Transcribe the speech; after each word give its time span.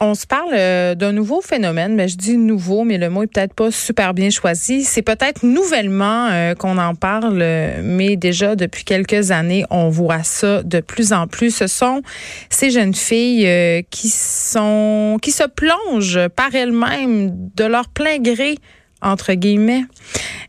On 0.00 0.14
se 0.14 0.26
parle 0.26 0.52
euh, 0.52 0.94
d'un 0.94 1.12
nouveau 1.12 1.40
phénomène, 1.40 1.94
mais 1.94 2.08
je 2.08 2.16
dis 2.16 2.36
nouveau, 2.36 2.84
mais 2.84 2.98
le 2.98 3.08
mot 3.10 3.22
est 3.22 3.26
peut-être 3.26 3.54
pas 3.54 3.70
super 3.70 4.12
bien 4.12 4.28
choisi. 4.28 4.82
C'est 4.82 5.02
peut-être 5.02 5.44
nouvellement 5.44 6.28
euh, 6.30 6.54
qu'on 6.54 6.78
en 6.78 6.94
parle, 6.94 7.42
mais 7.82 8.16
déjà 8.16 8.56
depuis 8.56 8.84
quelques 8.84 9.30
années, 9.30 9.64
on 9.70 9.88
voit 9.88 10.22
ça 10.24 10.62
de 10.62 10.80
plus 10.80 11.12
en 11.12 11.26
plus. 11.26 11.54
Ce 11.54 11.68
sont 11.68 12.02
ces 12.50 12.70
jeunes 12.70 12.94
filles 12.94 13.46
euh, 13.46 13.82
qui 13.88 14.08
sont 14.08 15.18
qui 15.22 15.30
se 15.30 15.44
plongent 15.44 16.28
par 16.34 16.54
elles-mêmes 16.54 17.32
de 17.54 17.64
leur 17.64 17.88
plein 17.88 18.18
gré 18.18 18.56
entre 19.04 19.34
guillemets, 19.34 19.84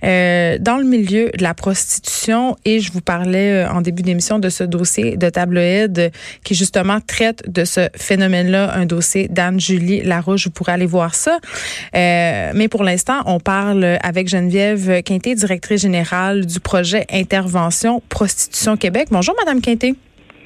euh, 0.03 0.57
dans 0.59 0.77
le 0.77 0.85
milieu 0.85 1.29
de 1.37 1.43
la 1.43 1.53
prostitution. 1.53 2.55
Et 2.65 2.79
je 2.79 2.91
vous 2.91 3.01
parlais 3.01 3.65
euh, 3.65 3.69
en 3.69 3.81
début 3.81 4.01
d'émission 4.01 4.39
de 4.39 4.49
ce 4.49 4.63
dossier 4.63 5.17
de 5.17 5.29
tabloïd 5.29 6.11
qui 6.43 6.55
justement 6.55 6.99
traite 7.01 7.43
de 7.47 7.65
ce 7.65 7.89
phénomène-là, 7.95 8.73
un 8.73 8.85
dossier 8.85 9.27
d'Anne-Julie 9.27 10.01
Larouche. 10.01 10.45
Vous 10.45 10.51
pourrez 10.51 10.71
aller 10.71 10.85
voir 10.85 11.13
ça. 11.13 11.39
Euh, 11.95 12.51
mais 12.55 12.67
pour 12.67 12.83
l'instant, 12.83 13.21
on 13.25 13.39
parle 13.39 13.97
avec 14.01 14.27
Geneviève 14.27 15.03
Quinté, 15.03 15.35
directrice 15.35 15.81
générale 15.81 16.45
du 16.45 16.59
projet 16.59 17.05
Intervention 17.11 18.01
Prostitution 18.09 18.77
Québec. 18.77 19.09
Bonjour, 19.11 19.35
Madame 19.37 19.61
Quinté. 19.61 19.95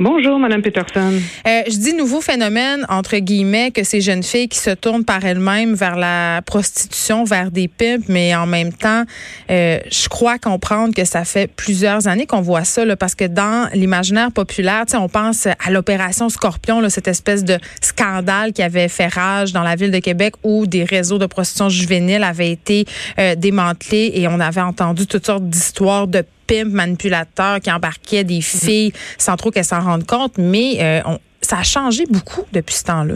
Bonjour, 0.02 0.39
Madame 0.39 0.62
Peterson. 0.62 1.12
Euh, 1.45 1.62
je 1.70 1.76
dis 1.76 1.94
nouveau 1.94 2.21
phénomène, 2.21 2.85
entre 2.88 3.17
guillemets, 3.17 3.71
que 3.71 3.84
ces 3.84 3.99
jeunes 3.99 4.23
filles 4.23 4.48
qui 4.48 4.58
se 4.58 4.70
tournent 4.70 5.03
par 5.03 5.25
elles-mêmes 5.25 5.73
vers 5.73 5.98
la 5.98 6.41
prostitution, 6.45 7.25
vers 7.25 7.52
des 7.52 7.67
pimps, 7.67 8.08
mais 8.08 8.34
en 8.34 8.45
même 8.45 8.72
temps, 8.72 9.03
euh, 9.52 9.77
je 9.91 10.08
crois 10.08 10.39
comprendre 10.39 10.95
que 10.95 11.03
ça 11.03 11.25
fait 11.25 11.48
plusieurs 11.53 12.08
années 12.08 12.25
qu'on 12.25 12.39
voit 12.39 12.63
ça, 12.63 12.85
là, 12.85 12.95
parce 12.95 13.13
que 13.13 13.25
dans 13.25 13.70
l'imaginaire 13.73 14.31
populaire, 14.31 14.85
on 14.94 15.09
pense 15.09 15.48
à 15.48 15.70
l'opération 15.70 16.30
Scorpion, 16.30 16.80
là, 16.80 16.89
cette 16.89 17.09
espèce 17.09 17.44
de 17.44 17.58
scandale 17.81 18.53
qui 18.53 18.63
avait 18.63 18.88
fait 18.88 19.08
rage 19.08 19.52
dans 19.52 19.63
la 19.63 19.75
ville 19.75 19.91
de 19.91 20.00
Québec 20.00 20.36
où 20.44 20.66
des 20.66 20.86
réseaux 20.86 21.17
de 21.17 21.25
prostitution 21.25 21.67
juvénile 21.67 22.23
avaient 22.23 22.52
été 22.52 22.86
euh, 23.19 23.36
démantelés 23.36 24.13
et 24.16 24.30
on 24.30 24.39
avait 24.39 24.61
entendu 24.61 25.08
toutes 25.08 25.25
sortes 25.25 25.50
d'histoires 25.50 26.08
de 26.08 26.23
pimp 26.50 26.72
manipulateur 26.73 27.59
qui 27.59 27.72
embarquait 27.72 28.23
des 28.23 28.42
filles 28.42 28.92
sans 29.17 29.36
trop 29.36 29.52
qu'elles 29.52 29.64
s'en 29.64 29.81
rendent 29.81 30.08
compte, 30.08 30.38
mais 30.38 30.78
euh, 30.81 31.02
ça 31.41 31.59
a 31.59 31.64
changé 31.64 32.03
beaucoup 32.09 32.45
depuis 32.52 32.75
ce 32.75 32.86
temps-là. 32.86 33.16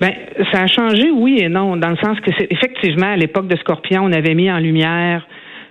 Ben, 0.00 0.12
ça 0.52 0.62
a 0.62 0.66
changé, 0.68 1.10
oui 1.10 1.38
et 1.40 1.48
non, 1.48 1.76
dans 1.76 1.90
le 1.90 1.96
sens 1.96 2.18
que 2.20 2.30
c'est 2.38 2.46
effectivement 2.50 3.12
à 3.12 3.16
l'époque 3.16 3.48
de 3.48 3.56
Scorpion, 3.56 4.04
on 4.04 4.12
avait 4.12 4.34
mis 4.34 4.50
en 4.50 4.58
lumière 4.58 5.26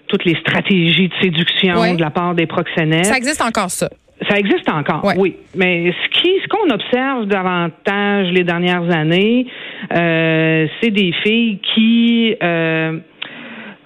toutes 0.08 0.26
les 0.26 0.36
stratégies 0.36 1.10
de 1.10 1.14
séduction 1.22 1.96
de 1.96 2.02
la 2.02 2.10
part 2.10 2.34
des 2.36 2.46
proxénètes. 2.46 3.06
Ça 3.06 3.18
existe 3.18 3.42
encore 3.42 3.70
ça. 3.70 3.90
Ça 4.30 4.38
existe 4.38 4.68
encore, 4.70 5.06
oui. 5.18 5.36
Mais 5.56 5.92
ce 5.92 6.20
qui, 6.20 6.30
ce 6.42 6.48
qu'on 6.48 6.74
observe 6.74 7.28
davantage 7.28 8.32
les 8.32 8.44
dernières 8.44 8.90
années, 8.90 9.46
euh, 9.96 10.66
c'est 10.82 10.90
des 10.90 11.14
filles 11.24 11.60
qui, 11.76 12.36
euh, 12.42 12.98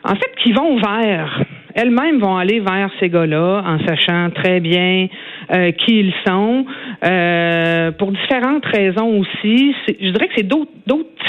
en 0.06 0.16
fait, 0.16 0.32
qui 0.42 0.54
vont 0.54 0.80
vers 0.80 1.44
elles-mêmes 1.75 2.19
vont 2.19 2.38
aller 2.38 2.59
vers 2.59 2.89
ces 3.00 3.09
gars-là 3.09 3.64
en 3.66 3.80
sachant 3.86 4.30
très 4.31 4.59
bien 4.59 5.08
euh, 5.52 5.72
qui 5.72 6.00
ils 6.00 6.14
sont, 6.25 6.66
euh, 7.03 7.91
pour 7.91 8.11
différentes 8.11 8.66
raisons 8.66 9.19
aussi. 9.19 9.75
Je 9.88 10.09
dirais 10.11 10.27
que 10.27 10.33
c'est 10.38 10.47
d'autres 10.47 10.69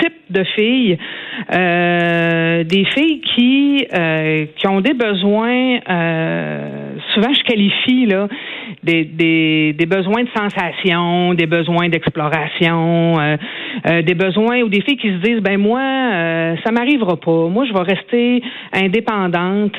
types 0.00 0.12
de 0.30 0.44
filles, 0.44 0.98
euh, 1.54 2.64
des 2.64 2.84
filles 2.84 3.20
qui 3.20 3.86
qui 4.56 4.68
ont 4.68 4.80
des 4.80 4.94
besoins. 4.94 5.80
souvent, 7.14 7.32
je 7.32 7.42
qualifie 7.44 8.06
là 8.06 8.28
des, 8.82 9.04
des, 9.04 9.74
des 9.76 9.86
besoins 9.86 10.22
de 10.22 10.28
sensation, 10.36 11.34
des 11.34 11.46
besoins 11.46 11.88
d'exploration, 11.88 13.16
des 13.84 14.14
besoins 14.14 14.62
ou 14.62 14.68
des 14.68 14.80
filles 14.82 14.96
qui 14.96 15.08
se 15.08 15.18
disent 15.18 15.40
ben 15.40 15.58
moi 15.58 15.80
ça 16.64 16.70
m'arrivera 16.70 17.16
pas, 17.16 17.48
moi 17.48 17.64
je 17.66 17.72
vais 17.72 17.94
rester 17.94 18.42
indépendante 18.72 19.74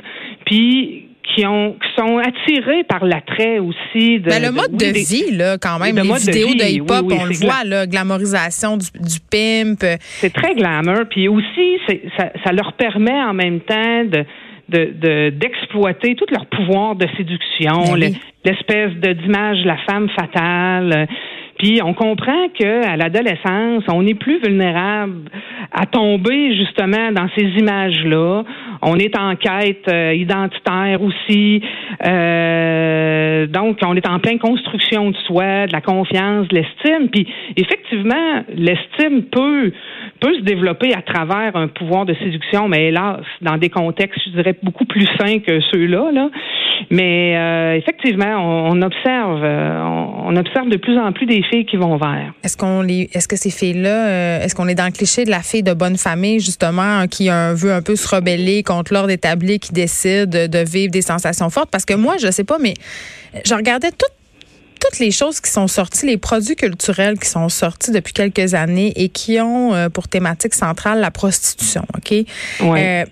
puis 0.46 1.08
qui 1.24 1.46
ont 1.46 1.74
qui 1.74 2.02
sont 2.02 2.18
attirés 2.18 2.84
par 2.84 3.06
l'attrait 3.06 3.60
aussi 3.60 4.20
de 4.20 4.30
Mais 4.30 4.40
ben, 4.40 4.44
le 4.44 4.52
mode 4.52 4.76
de, 4.76 4.86
vie 4.86 5.32
là 5.32 5.58
quand 5.58 5.80
même 5.80 5.96
les 5.96 6.02
vidéos 6.02 6.54
de, 6.54 6.70
hip-hop 6.70 7.06
on 7.10 7.26
le 7.26 7.34
voit 7.34 7.64
la 7.66 7.88
glamorisation 7.88 8.78
du, 8.78 8.88
du 9.00 9.20
pimp 9.32 9.80
c'est 10.00 10.34
très 10.34 10.54
glamour 10.54 11.06
puis 11.10 11.28
aussi 11.28 11.80
ça, 12.18 12.30
ça 12.44 12.52
leur 12.52 12.74
permet 12.74 13.22
en 13.24 13.34
même 13.34 13.62
temps 13.62 14.04
de 14.06 14.26
d'exploiter 14.70 16.16
tout 16.16 16.26
leur 16.32 16.46
pouvoir 16.48 16.96
de 16.96 17.08
séduction, 17.18 17.94
ben 17.94 18.14
l'espèce 18.46 18.94
de 18.96 19.14
d'image 19.14 19.62
de 19.62 19.68
la 19.68 19.78
femme 19.90 20.10
fatale. 20.10 21.08
On 21.84 21.94
comprend 21.94 22.50
que 22.60 22.86
à 22.86 22.98
l'adolescence, 22.98 23.84
on 23.88 24.06
est 24.06 24.16
plus 24.16 24.40
vulnérable 24.40 25.30
à 25.72 25.86
tomber 25.86 26.56
justement 26.56 27.12
dans 27.12 27.28
ces 27.38 27.46
images-là. 27.46 28.44
On 28.82 28.98
est 28.98 29.18
en 29.18 29.36
quête 29.36 29.88
euh, 29.90 30.14
identitaire 30.14 31.02
aussi. 31.02 31.62
Euh, 32.06 33.48
donc, 33.48 33.80
on 33.86 33.96
est 33.96 34.08
en 34.08 34.20
pleine 34.20 34.40
construction 34.40 35.12
de 35.12 35.16
soi, 35.26 35.68
de 35.68 35.74
la 35.74 35.82
confiance, 35.82 36.48
de 36.50 36.56
l'estime. 36.56 37.10
Puis, 37.10 37.28
effectivement, 37.56 38.44
l'estime 38.54 39.24
peut 39.32 39.72
peut 40.20 40.36
se 40.36 40.42
développer 40.42 40.94
à 40.94 41.02
travers 41.02 41.56
un 41.56 41.68
pouvoir 41.68 42.06
de 42.06 42.14
séduction, 42.14 42.70
mais 42.70 42.88
hélas, 42.88 43.22
dans 43.42 43.58
des 43.58 43.70
contextes, 43.70 44.22
je 44.26 44.32
dirais, 44.32 44.56
beaucoup 44.64 44.86
plus 44.86 45.06
sains 45.20 45.40
que 45.40 45.60
ceux-là. 45.74 46.12
Là. 46.14 46.30
Mais 46.90 47.36
euh, 47.36 47.78
effectivement, 47.78 48.36
on, 48.70 48.82
observe, 48.82 49.44
on, 49.44 50.36
observe 50.36 50.70
de 50.70 50.78
plus 50.78 50.98
en 50.98 51.12
plus 51.12 51.26
des 51.26 51.44
filles 51.44 51.66
qui 51.66 51.78
vont 51.78 51.98
vers. 51.98 52.34
Est-ce 52.44 52.58
qu'on 52.58 52.84
est-ce 52.88 53.28
que 53.28 53.36
ces 53.36 53.50
filles-là, 53.50 54.44
est-ce 54.44 54.56
qu'on 54.56 54.68
est 54.68 54.76
dans 54.76 54.86
le 54.86 54.92
cliché 54.92 55.26
de 55.26 55.30
la 55.30 55.42
fille 55.42 55.64
de 55.64 55.74
bonne 55.74 55.98
famille 55.98 56.40
justement 56.40 57.08
qui 57.08 57.30
a 57.30 57.54
veut 57.54 57.74
un 57.74 57.82
peu 57.82 57.96
se 57.96 58.14
rebeller 58.14 58.64
contre 58.64 58.94
l'ordre 58.94 59.12
établi, 59.12 59.60
qui 59.60 59.74
décide 59.74 60.30
de 60.30 60.60
vivre 60.60 60.92
des 60.92 61.02
sensations 61.02 61.50
fortes? 61.50 61.70
Parce 61.72 61.86
que 61.86 61.94
moi, 61.94 62.16
je 62.22 62.32
sais 62.32 62.44
pas, 62.44 62.58
mais 62.60 62.74
je 63.46 63.54
regardais 63.54 63.92
toutes 63.92 65.00
les 65.00 65.12
choses 65.12 65.40
qui 65.40 65.50
sont 65.50 65.68
sorties, 65.68 66.06
les 66.06 66.18
produits 66.18 66.56
culturels 66.56 67.18
qui 67.18 67.30
sont 67.30 67.50
sortis 67.50 67.92
depuis 67.92 68.14
quelques 68.14 68.54
années 68.54 68.94
et 68.96 69.10
qui 69.10 69.40
ont 69.40 69.74
euh, 69.74 69.90
pour 69.90 70.08
thématique 70.08 70.54
centrale 70.54 71.00
la 71.00 71.12
prostitution, 71.12 71.86
OK? 71.96 72.12
Ouais. 72.12 72.26
Euh, 72.62 73.06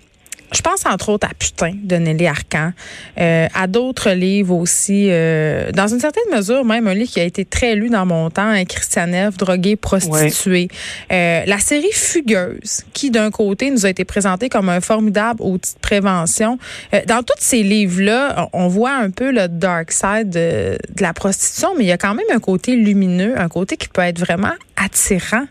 je 0.52 0.60
pense 0.60 0.86
entre 0.86 1.08
autres 1.08 1.26
à 1.26 1.34
Putain 1.34 1.72
de 1.82 1.96
Nelly 1.96 2.26
Arcan, 2.26 2.72
euh, 3.18 3.48
à 3.54 3.66
d'autres 3.66 4.10
livres 4.10 4.54
aussi, 4.54 5.08
euh, 5.10 5.70
dans 5.72 5.88
une 5.88 6.00
certaine 6.00 6.24
mesure 6.32 6.64
même 6.64 6.86
un 6.86 6.94
livre 6.94 7.10
qui 7.10 7.20
a 7.20 7.24
été 7.24 7.44
très 7.44 7.74
lu 7.74 7.88
dans 7.88 8.06
mon 8.06 8.30
temps, 8.30 8.48
un 8.48 8.64
Christianev, 8.64 9.36
drogué, 9.36 9.76
prostituée. 9.76 10.68
Euh, 11.12 11.42
la 11.46 11.58
série 11.58 11.92
Fugueuse, 11.92 12.84
qui 12.92 13.10
d'un 13.10 13.30
côté 13.30 13.70
nous 13.70 13.86
a 13.86 13.90
été 13.90 14.04
présentée 14.04 14.48
comme 14.48 14.68
un 14.68 14.80
formidable 14.80 15.42
outil 15.42 15.74
de 15.74 15.80
prévention. 15.80 16.58
Euh, 16.94 17.00
dans 17.06 17.22
tous 17.22 17.34
ces 17.38 17.62
livres-là, 17.62 18.48
on 18.52 18.68
voit 18.68 18.94
un 18.94 19.10
peu 19.10 19.30
le 19.30 19.48
dark 19.48 19.92
side 19.92 20.30
de, 20.30 20.78
de 20.94 21.02
la 21.02 21.12
prostitution, 21.12 21.70
mais 21.76 21.84
il 21.84 21.88
y 21.88 21.92
a 21.92 21.98
quand 21.98 22.14
même 22.14 22.26
un 22.32 22.40
côté 22.40 22.76
lumineux, 22.76 23.38
un 23.38 23.48
côté 23.48 23.76
qui 23.76 23.88
peut 23.88 24.02
être 24.02 24.18
vraiment 24.18 24.52
attirant. 24.76 25.46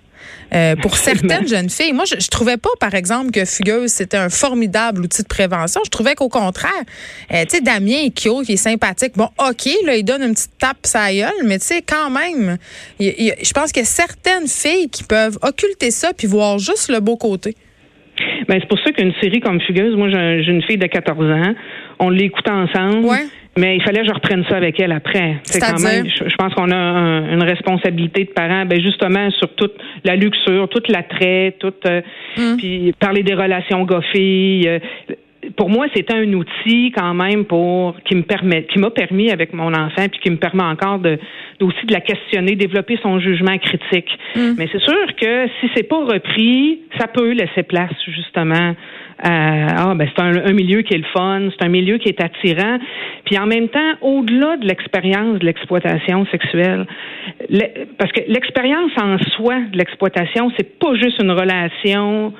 Euh, 0.54 0.76
pour 0.76 0.98
certaines 0.98 1.48
jeunes 1.48 1.70
filles. 1.70 1.94
Moi, 1.94 2.04
je, 2.06 2.16
je, 2.20 2.28
trouvais 2.28 2.58
pas, 2.58 2.70
par 2.80 2.94
exemple, 2.94 3.32
que 3.32 3.46
Fugueuse, 3.46 3.90
c'était 3.90 4.18
un 4.18 4.30
formidable 4.30 5.02
outil 5.02 5.24
de 5.24 5.28
prévention. 5.28 5.80
Je 5.86 5.90
trouvais 5.90 6.14
qu'au 6.14 6.28
contraire, 6.28 6.72
euh, 7.34 7.44
tu 7.44 7.58
sais, 7.58 7.62
Damien 7.62 8.06
est 8.06 8.16
cute, 8.16 8.50
il 8.50 8.54
est 8.54 8.58
sympathique. 8.58 9.14
Bon, 9.16 9.30
OK, 9.40 9.70
là, 9.86 9.96
il 9.96 10.04
donne 10.04 10.24
une 10.24 10.34
petite 10.34 10.58
tape 10.60 10.80
sa 10.84 11.14
gueule, 11.14 11.32
mais 11.46 11.58
tu 11.60 11.68
sais, 11.68 11.82
quand 11.82 12.10
même, 12.10 12.58
je 13.00 13.54
pense 13.54 13.72
qu'il 13.72 13.84
y 13.84 13.86
a 13.86 13.90
certaines 13.90 14.48
filles 14.48 14.90
qui 14.90 15.04
peuvent 15.04 15.38
occulter 15.42 15.90
ça 15.90 16.12
puis 16.14 16.28
voir 16.28 16.60
juste 16.60 16.90
le 16.90 17.00
beau 17.00 17.16
côté. 17.16 17.56
Ben, 18.48 18.58
c'est 18.60 18.68
pour 18.68 18.80
ça 18.80 18.92
qu'une 18.92 19.14
série 19.22 19.40
comme 19.40 19.62
Fugueuse, 19.62 19.96
moi, 19.96 20.10
j'ai 20.10 20.52
une 20.52 20.64
fille 20.64 20.78
de 20.78 20.88
14 20.88 21.18
ans, 21.18 21.54
on 22.00 22.10
l'écoute 22.10 22.48
ensemble. 22.50 23.06
Ouais. 23.06 23.26
Mais 23.58 23.76
il 23.76 23.84
fallait 23.84 24.02
que 24.02 24.08
je 24.08 24.14
reprenne 24.14 24.46
ça 24.50 24.56
avec 24.56 24.80
elle 24.80 24.94
après. 24.94 25.36
C'est 25.44 25.60
quand 25.60 25.82
même, 25.82 26.06
je, 26.08 26.36
pense 26.38 26.54
qu'on 26.54 26.72
a 26.72 26.76
une 26.76 27.44
responsabilité 27.44 28.24
de 28.24 28.30
parents, 28.30 28.66
ben 28.66 28.82
justement 28.82 29.30
sur 29.32 29.54
toute 29.56 29.74
la 30.06 30.16
luxure, 30.16 30.70
toute 30.70 30.88
l'attrait, 30.88 31.56
toute, 31.60 31.86
euh, 31.86 32.02
hum. 32.38 32.56
puis 32.58 32.94
parler 32.98 33.24
des 33.24 33.34
relations 33.34 33.84
goffées. 33.84 34.62
Euh, 34.68 34.80
pour 35.58 35.70
moi, 35.70 35.88
c'était 35.94 36.14
un 36.14 36.32
outil 36.34 36.94
quand 36.96 37.14
même 37.14 37.44
pour 37.44 37.96
qui 38.06 38.16
me 38.16 38.22
permet, 38.22 38.64
qui 38.64 38.80
m'a 38.80 38.90
permis 38.90 39.32
avec 39.32 39.54
mon 39.54 39.74
enfant, 39.74 40.08
puis 40.10 40.22
qui 40.22 40.30
me 40.30 40.38
permet 40.38 40.64
encore 40.64 41.00
de 41.00 41.20
aussi 41.60 41.86
de 41.86 41.94
la 41.94 42.02
questionner, 42.02 42.56
développer 42.56 42.98
son 43.04 43.20
jugement 43.20 43.58
critique. 43.58 44.18
Hum. 44.38 44.56
Mais 44.58 44.70
c'est 44.72 44.82
sûr 44.82 45.16
que 45.20 45.48
si 45.60 45.70
c'est 45.76 45.88
pas 45.90 46.06
repris, 46.06 46.80
ça 46.98 47.08
peut 47.08 47.32
laisser 47.32 47.64
place 47.64 47.92
justement 48.08 48.76
ah 49.24 49.94
ben 49.96 50.08
c'est 50.16 50.22
un, 50.22 50.54
milieu 50.54 50.82
qui 50.82 50.94
est 50.94 50.98
le 50.98 51.06
fun, 51.14 51.50
c'est 51.52 51.66
un 51.66 51.70
milieu 51.70 51.98
qui 51.98 52.10
est 52.10 52.22
attirant. 52.22 52.80
Puis 53.26 53.38
en 53.38 53.46
même 53.46 53.70
temps, 53.70 53.94
au-delà 54.02 54.58
de 54.58 54.66
l'expérience 54.66 55.40
de 55.40 55.46
l'exploitation 55.46 56.26
sexuelle, 56.28 56.86
parce 57.98 58.12
que 58.12 58.22
l'expérience 58.28 58.92
en 59.02 59.18
soi 59.36 59.60
de 59.72 59.78
l'exploitation, 59.78 60.52
c'est 60.58 60.80
pas 60.80 60.96
juste 60.96 61.22
une 61.22 61.32
relation 61.32 62.34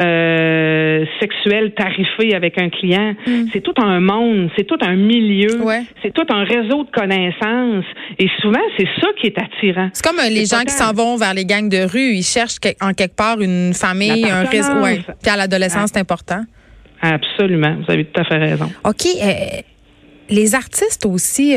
euh, 0.00 1.04
sexuel 1.20 1.72
tarifé 1.74 2.34
avec 2.34 2.60
un 2.60 2.68
client. 2.68 3.14
Mm. 3.26 3.46
C'est 3.52 3.60
tout 3.60 3.74
un 3.76 4.00
monde, 4.00 4.50
c'est 4.56 4.64
tout 4.64 4.78
un 4.80 4.96
milieu, 4.96 5.60
c'est 6.02 6.12
tout 6.12 6.26
un 6.28 6.44
réseau 6.44 6.84
de 6.84 6.90
connaissances. 6.90 7.84
Et 8.18 8.28
souvent, 8.40 8.60
c'est 8.76 8.88
ça 9.00 9.08
qui 9.20 9.28
est 9.28 9.38
attirant. 9.38 9.90
C'est 9.92 10.04
comme 10.04 10.18
euh, 10.18 10.28
les 10.28 10.46
gens 10.46 10.62
qui 10.62 10.72
s'en 10.72 10.92
vont 10.92 11.16
vers 11.16 11.34
les 11.34 11.44
gangs 11.44 11.68
de 11.68 11.84
rue. 11.90 12.14
Ils 12.14 12.22
cherchent 12.22 12.58
en 12.80 12.92
quelque 12.92 13.16
part 13.16 13.40
une 13.40 13.74
famille, 13.74 14.24
un 14.24 14.44
réseau. 14.44 14.80
Ouais. 14.82 15.00
Puis 15.22 15.30
à 15.30 15.36
l'adolescence, 15.36 15.90
c'est 15.92 16.00
important. 16.00 16.42
Absolument. 17.00 17.76
Vous 17.86 17.92
avez 17.92 18.04
tout 18.04 18.20
à 18.20 18.24
fait 18.24 18.38
raison. 18.38 18.70
OK. 18.84 19.06
Euh, 19.06 19.60
les 20.30 20.54
artistes 20.54 21.06
aussi 21.06 21.54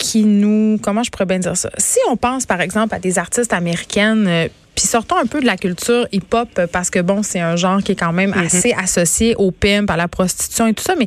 qui 0.00 0.24
nous, 0.24 0.78
comment 0.82 1.02
je 1.02 1.10
pourrais 1.10 1.26
bien 1.26 1.38
dire 1.38 1.56
ça? 1.56 1.70
Si 1.76 1.98
on 2.08 2.16
pense, 2.16 2.46
par 2.46 2.62
exemple, 2.62 2.94
à 2.94 2.98
des 2.98 3.18
artistes 3.18 3.52
américaines, 3.52 4.26
euh, 4.26 4.48
puis 4.74 4.86
sortons 4.86 5.16
un 5.16 5.26
peu 5.26 5.40
de 5.40 5.46
la 5.46 5.56
culture 5.56 6.06
hip-hop 6.12 6.48
parce 6.72 6.90
que 6.90 7.00
bon, 7.00 7.22
c'est 7.22 7.40
un 7.40 7.56
genre 7.56 7.82
qui 7.82 7.92
est 7.92 7.96
quand 7.96 8.12
même 8.12 8.32
mm-hmm. 8.32 8.46
assez 8.46 8.72
associé 8.72 9.34
au 9.36 9.50
pimp, 9.50 9.90
à 9.90 9.96
la 9.96 10.08
prostitution 10.08 10.66
et 10.66 10.74
tout 10.74 10.84
ça. 10.84 10.94
Mais 10.96 11.06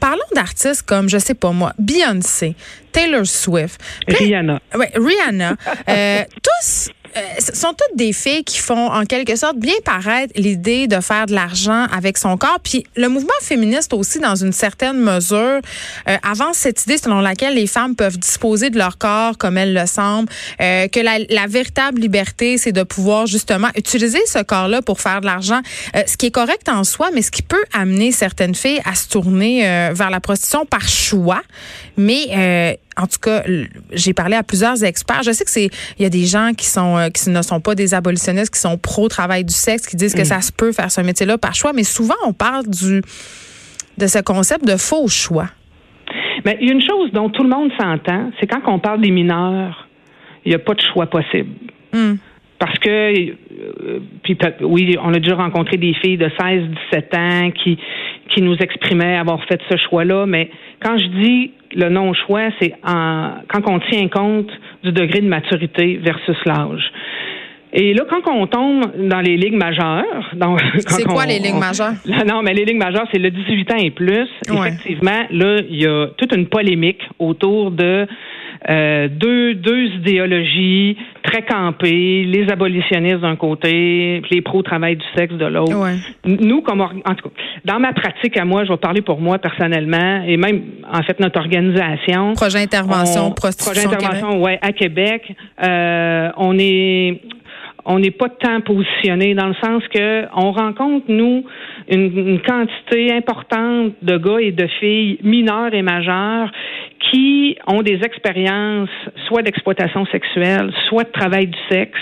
parlons 0.00 0.18
d'artistes 0.34 0.82
comme, 0.82 1.08
je 1.08 1.18
sais 1.18 1.34
pas 1.34 1.50
moi, 1.52 1.72
Beyoncé, 1.78 2.54
Taylor 2.92 3.26
Swift, 3.26 3.80
Rihanna. 4.08 4.60
Ouais, 4.74 4.92
Rihanna. 4.94 5.56
euh, 5.88 6.22
tous 6.42 6.90
euh, 7.16 7.20
ce 7.38 7.54
sont 7.54 7.68
toutes 7.68 7.96
des 7.96 8.12
filles 8.12 8.44
qui 8.44 8.58
font 8.58 8.88
en 8.90 9.04
quelque 9.04 9.36
sorte 9.36 9.56
bien 9.56 9.74
paraître 9.84 10.32
l'idée 10.36 10.86
de 10.86 11.00
faire 11.00 11.26
de 11.26 11.34
l'argent 11.34 11.86
avec 11.92 12.18
son 12.18 12.36
corps. 12.36 12.58
Puis 12.62 12.84
le 12.96 13.08
mouvement 13.08 13.28
féministe 13.40 13.92
aussi, 13.92 14.18
dans 14.18 14.34
une 14.34 14.52
certaine 14.52 14.98
mesure, 14.98 15.60
euh, 16.08 16.16
avance 16.22 16.56
cette 16.58 16.82
idée 16.84 16.98
selon 16.98 17.20
laquelle 17.20 17.54
les 17.54 17.66
femmes 17.66 17.94
peuvent 17.94 18.18
disposer 18.18 18.70
de 18.70 18.78
leur 18.78 18.98
corps 18.98 19.38
comme 19.38 19.58
elles 19.58 19.74
le 19.74 19.86
semblent, 19.86 20.28
euh, 20.60 20.88
que 20.88 21.00
la, 21.00 21.18
la, 21.30 21.46
véritable 21.46 22.00
liberté, 22.00 22.58
c'est 22.58 22.72
de 22.72 22.82
pouvoir 22.82 23.26
justement 23.26 23.68
utiliser 23.76 24.20
ce 24.26 24.42
corps-là 24.42 24.82
pour 24.82 25.00
faire 25.00 25.20
de 25.20 25.26
l'argent, 25.26 25.60
euh, 25.94 26.02
ce 26.06 26.16
qui 26.16 26.26
est 26.26 26.30
correct 26.30 26.68
en 26.68 26.84
soi, 26.84 27.10
mais 27.14 27.22
ce 27.22 27.30
qui 27.30 27.42
peut 27.42 27.64
amener 27.72 28.12
certaines 28.12 28.54
filles 28.54 28.80
à 28.84 28.94
se 28.94 29.08
tourner 29.08 29.62
vers 29.92 30.10
la 30.10 30.20
prostitution 30.20 30.66
par 30.66 30.88
choix. 30.88 31.42
Mais 31.96 32.78
en 32.96 33.06
tout 33.06 33.18
cas, 33.20 33.42
j'ai 33.92 34.14
parlé 34.14 34.36
à 34.36 34.42
plusieurs 34.42 34.82
experts. 34.84 35.22
Je 35.24 35.32
sais 35.32 35.44
que 35.44 35.50
c'est 35.50 35.70
il 35.98 36.02
y 36.02 36.04
a 36.04 36.10
des 36.10 36.26
gens 36.26 36.52
qui 36.56 36.66
sont 36.66 36.96
euh, 36.96 37.08
qui 37.08 37.28
ne 37.30 37.42
sont 37.42 37.60
pas 37.60 37.74
des 37.74 37.94
abolitionnistes, 37.94 38.52
qui 38.52 38.60
sont 38.60 38.78
pro 38.78 39.08
travail 39.08 39.44
du 39.44 39.54
sexe, 39.54 39.86
qui 39.86 39.96
disent 39.96 40.14
que 40.14 40.22
mm. 40.22 40.26
ça 40.26 40.40
se 40.40 40.52
peut 40.52 40.72
faire 40.72 40.90
ce 40.90 41.00
métier-là 41.00 41.38
par 41.38 41.54
choix, 41.54 41.72
mais 41.72 41.84
souvent 41.84 42.14
on 42.24 42.32
parle 42.32 42.66
du 42.66 43.02
de 43.98 44.06
ce 44.06 44.20
concept 44.20 44.66
de 44.66 44.76
faux 44.76 45.08
choix. 45.08 45.48
Mais 46.44 46.58
il 46.60 46.68
y 46.68 46.70
a 46.70 46.74
une 46.74 46.82
chose 46.82 47.10
dont 47.12 47.30
tout 47.30 47.42
le 47.42 47.48
monde 47.48 47.70
s'entend, 47.78 48.30
c'est 48.38 48.46
quand 48.46 48.60
on 48.66 48.78
parle 48.78 49.00
des 49.00 49.10
mineurs, 49.10 49.88
il 50.44 50.50
n'y 50.50 50.54
a 50.54 50.58
pas 50.58 50.74
de 50.74 50.82
choix 50.92 51.06
possible. 51.06 51.50
Mm. 51.92 52.14
Parce 52.58 52.78
que, 52.78 52.88
euh, 52.88 53.98
puis 54.22 54.38
oui, 54.60 54.96
on 55.02 55.12
a 55.12 55.18
déjà 55.18 55.34
rencontré 55.34 55.76
des 55.76 55.92
filles 55.94 56.16
de 56.16 56.30
16, 56.40 56.62
17 56.92 57.14
ans 57.14 57.50
qui, 57.50 57.78
qui 58.28 58.42
nous 58.42 58.56
exprimaient 58.56 59.16
avoir 59.16 59.44
fait 59.44 59.60
ce 59.68 59.76
choix-là, 59.76 60.26
mais 60.26 60.50
quand 60.82 60.96
je 60.98 61.06
dis 61.06 61.50
le 61.74 61.88
non-choix, 61.88 62.50
c'est 62.60 62.74
quand 62.84 63.62
on 63.66 63.80
tient 63.80 64.08
compte 64.08 64.50
du 64.82 64.92
degré 64.92 65.20
de 65.20 65.28
maturité 65.28 65.98
versus 66.02 66.36
l'âge. 66.46 66.92
Et 67.76 67.92
là, 67.92 68.04
quand 68.08 68.30
on 68.30 68.46
tombe 68.46 69.08
dans 69.08 69.20
les 69.20 69.36
ligues 69.36 69.56
majeures, 69.56 70.32
c'est 70.86 71.04
quoi 71.04 71.26
les 71.26 71.40
ligues 71.40 71.58
majeures? 71.58 71.94
Non, 72.26 72.40
mais 72.42 72.54
les 72.54 72.64
ligues 72.64 72.78
majeures, 72.78 73.06
c'est 73.12 73.18
le 73.18 73.30
18 73.30 73.72
ans 73.72 73.76
et 73.76 73.90
plus. 73.90 74.28
Effectivement, 74.48 75.24
là, 75.30 75.60
il 75.68 75.82
y 75.82 75.86
a 75.86 76.06
toute 76.16 76.34
une 76.36 76.46
polémique 76.46 77.02
autour 77.18 77.72
de 77.72 78.06
euh, 78.70 79.08
deux, 79.08 79.54
deux 79.54 79.86
idéologies 79.86 80.96
très 81.34 81.42
les 82.24 82.46
abolitionnistes 82.50 83.20
d'un 83.20 83.36
côté, 83.36 84.22
les 84.30 84.42
pro-travail 84.42 84.96
du 84.96 85.04
sexe 85.16 85.34
de 85.34 85.46
l'autre. 85.46 85.74
Nous, 86.24 86.62
comme 86.62 86.80
en 86.80 86.88
tout 86.88 87.28
cas, 87.28 87.42
dans 87.64 87.80
ma 87.80 87.92
pratique 87.92 88.36
à 88.36 88.44
moi, 88.44 88.64
je 88.64 88.70
vais 88.70 88.78
parler 88.78 89.02
pour 89.02 89.20
moi 89.20 89.38
personnellement, 89.38 90.22
et 90.26 90.36
même 90.36 90.62
en 90.92 91.02
fait 91.02 91.18
notre 91.20 91.38
organisation. 91.38 92.34
Projet 92.34 92.60
intervention, 92.60 93.32
prostitution. 93.32 93.72
Projet 93.72 93.86
intervention, 93.86 94.42
ouais, 94.42 94.58
à 94.62 94.72
Québec, 94.72 95.34
euh, 95.62 96.30
on 96.36 96.56
est 96.58 97.20
on 97.86 97.98
n'est 97.98 98.10
pas 98.10 98.28
tant 98.28 98.60
positionné 98.60 99.34
dans 99.34 99.48
le 99.48 99.54
sens 99.62 99.82
que 99.92 100.24
on 100.34 100.52
rencontre 100.52 101.06
nous 101.08 101.44
une, 101.88 102.40
quantité 102.40 103.12
importante 103.12 103.92
de 104.02 104.16
gars 104.16 104.40
et 104.40 104.52
de 104.52 104.66
filles 104.80 105.18
mineurs 105.22 105.74
et 105.74 105.82
majeurs 105.82 106.50
qui 107.10 107.56
ont 107.66 107.82
des 107.82 108.00
expériences 108.02 108.88
soit 109.28 109.42
d'exploitation 109.42 110.06
sexuelle, 110.06 110.72
soit 110.88 111.04
de 111.04 111.12
travail 111.12 111.46
du 111.48 111.58
sexe. 111.70 112.00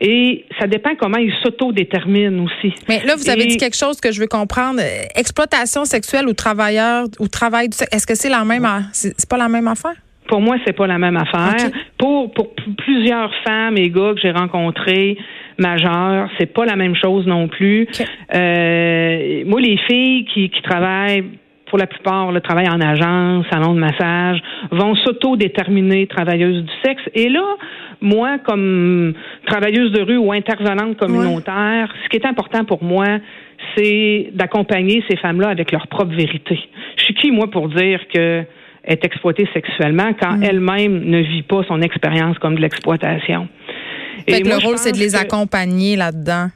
Et 0.00 0.44
ça 0.60 0.66
dépend 0.66 0.94
comment 0.96 1.18
ils 1.18 1.32
s'autodéterminent 1.42 2.44
aussi. 2.44 2.74
Mais 2.88 3.02
là, 3.04 3.16
vous 3.16 3.30
avez 3.30 3.46
dit 3.46 3.56
quelque 3.56 3.76
chose 3.76 4.00
que 4.00 4.12
je 4.12 4.20
veux 4.20 4.26
comprendre. 4.26 4.80
Exploitation 5.14 5.84
sexuelle 5.84 6.28
ou 6.28 6.34
travailleur 6.34 7.06
ou 7.18 7.28
travail 7.28 7.68
du 7.68 7.76
sexe, 7.76 7.94
est-ce 7.94 8.06
que 8.06 8.14
c'est 8.14 8.28
la 8.28 8.44
même, 8.44 8.66
c'est 8.92 9.28
pas 9.28 9.38
la 9.38 9.48
même 9.48 9.68
affaire? 9.68 9.94
Pour 10.28 10.40
moi, 10.40 10.56
c'est 10.66 10.72
pas 10.72 10.86
la 10.86 10.98
même 10.98 11.16
affaire. 11.16 11.70
Pour, 11.98 12.32
pour 12.32 12.54
plusieurs 12.78 13.30
femmes 13.46 13.76
et 13.76 13.90
gars 13.90 14.12
que 14.14 14.20
j'ai 14.20 14.30
rencontrés, 14.30 15.18
majeurs, 15.58 16.28
c'est 16.38 16.52
pas 16.52 16.64
la 16.64 16.76
même 16.76 16.94
chose 16.96 17.26
non 17.26 17.48
plus. 17.48 17.86
Euh, 18.34 19.44
moi, 19.46 19.60
les 19.60 19.76
filles 19.88 20.24
qui, 20.32 20.48
qui 20.50 20.62
travaillent 20.62 21.24
pour 21.66 21.78
la 21.78 21.86
plupart, 21.86 22.30
le 22.30 22.40
travail 22.40 22.68
en 22.68 22.80
agence, 22.80 23.46
salon 23.50 23.74
de 23.74 23.80
massage, 23.80 24.40
vont 24.70 24.94
s'auto-déterminer 24.94 26.06
travailleuses 26.06 26.62
du 26.62 26.72
sexe. 26.84 27.02
Et 27.14 27.28
là, 27.28 27.44
moi, 28.00 28.38
comme 28.38 29.14
travailleuse 29.46 29.90
de 29.92 30.02
rue 30.02 30.16
ou 30.16 30.32
intervenante 30.32 30.96
communautaire, 30.96 31.92
ce 32.04 32.08
qui 32.10 32.16
est 32.16 32.26
important 32.26 32.64
pour 32.64 32.84
moi, 32.84 33.18
c'est 33.76 34.30
d'accompagner 34.34 35.02
ces 35.08 35.16
femmes-là 35.16 35.48
avec 35.48 35.72
leur 35.72 35.88
propre 35.88 36.14
vérité. 36.14 36.60
Je 36.96 37.04
suis 37.04 37.14
qui, 37.14 37.30
moi, 37.30 37.50
pour 37.50 37.68
dire 37.68 38.00
que 38.12 38.44
est 38.86 39.04
exploitée 39.04 39.48
sexuellement 39.52 40.12
quand 40.20 40.36
mm. 40.36 40.42
elle-même 40.42 41.04
ne 41.04 41.18
vit 41.18 41.42
pas 41.42 41.62
son 41.68 41.80
expérience 41.80 42.38
comme 42.38 42.56
de 42.56 42.60
l'exploitation. 42.60 43.48
Et 44.26 44.40
le 44.40 44.64
rôle, 44.64 44.78
c'est 44.78 44.92
de 44.92 44.98
les 44.98 45.16
accompagner 45.16 45.96
là-dedans. 45.96 46.48